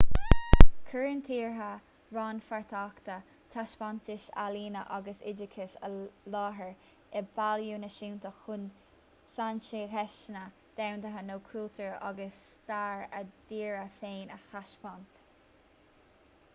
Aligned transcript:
cuireann 0.91 1.19
tíortha 1.25 1.65
rannpháirteacha 2.15 3.17
taispeántais 3.55 4.25
ealaíne 4.43 4.81
agus 4.97 5.19
oideachais 5.33 5.75
i 5.89 5.91
láthair 6.37 6.71
i 7.21 7.23
bpailliúin 7.35 7.85
náisiúnta 7.87 8.31
chun 8.39 8.65
saincheisteanna 9.35 10.43
domhanda 10.81 11.23
nó 11.29 11.37
cultúr 11.53 11.95
agus 12.11 12.43
stair 12.57 13.07
a 13.21 13.25
dtíre 13.35 13.87
féin 14.01 14.35
a 14.39 14.43
thaispeáint 14.49 15.25